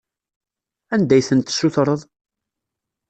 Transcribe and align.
Anda 0.93 1.13
ay 1.15 1.23
tent-tessutreḍ? 1.27 2.01